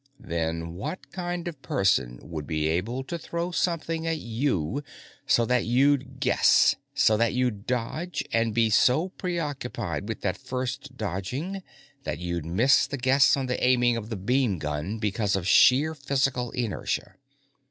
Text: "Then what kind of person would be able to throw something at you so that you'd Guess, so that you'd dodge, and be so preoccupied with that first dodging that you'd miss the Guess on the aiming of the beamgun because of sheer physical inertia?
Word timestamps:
"Then 0.19 0.73
what 0.73 1.11
kind 1.11 1.47
of 1.47 1.61
person 1.61 2.17
would 2.23 2.47
be 2.47 2.67
able 2.67 3.03
to 3.03 3.19
throw 3.19 3.51
something 3.51 4.07
at 4.07 4.17
you 4.17 4.81
so 5.27 5.45
that 5.45 5.65
you'd 5.65 6.19
Guess, 6.19 6.75
so 6.95 7.15
that 7.17 7.33
you'd 7.35 7.67
dodge, 7.67 8.23
and 8.33 8.51
be 8.51 8.71
so 8.71 9.09
preoccupied 9.09 10.07
with 10.09 10.21
that 10.21 10.39
first 10.39 10.97
dodging 10.97 11.61
that 12.01 12.17
you'd 12.17 12.47
miss 12.47 12.87
the 12.87 12.97
Guess 12.97 13.37
on 13.37 13.45
the 13.45 13.63
aiming 13.63 13.95
of 13.95 14.09
the 14.09 14.17
beamgun 14.17 14.97
because 14.97 15.35
of 15.35 15.47
sheer 15.47 15.93
physical 15.93 16.49
inertia? 16.49 17.13